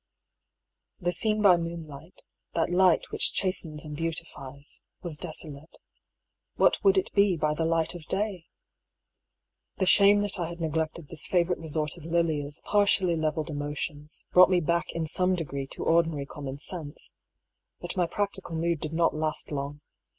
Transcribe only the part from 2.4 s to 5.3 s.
that light which chas tens and beautifies, was